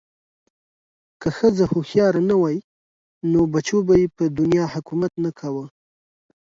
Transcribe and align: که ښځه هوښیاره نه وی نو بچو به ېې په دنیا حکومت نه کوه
که 1.21 1.27
ښځه 1.37 1.63
هوښیاره 1.71 2.21
نه 2.29 2.35
وی 2.41 2.57
نو 3.31 3.39
بچو 3.53 3.77
به 3.87 3.93
ېې 4.01 4.07
په 4.17 4.23
دنیا 4.39 4.65
حکومت 4.73 5.13
نه 5.23 5.31
کوه 5.39 5.65